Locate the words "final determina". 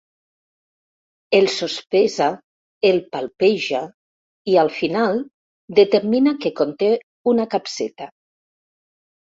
4.79-6.37